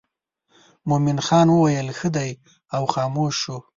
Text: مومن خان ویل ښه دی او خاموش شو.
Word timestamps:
مومن 0.89 1.17
خان 1.25 1.47
ویل 1.51 1.87
ښه 1.99 2.09
دی 2.15 2.31
او 2.75 2.83
خاموش 2.93 3.33
شو. 3.43 3.57